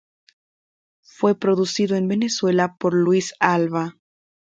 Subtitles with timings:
[1.03, 3.99] Fue producido en Venezuela por Luis Alva.